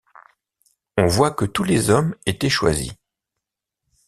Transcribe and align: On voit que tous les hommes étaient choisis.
On 0.97 1.05
voit 1.05 1.29
que 1.29 1.45
tous 1.45 1.63
les 1.63 1.91
hommes 1.91 2.15
étaient 2.25 2.49
choisis. 2.49 2.91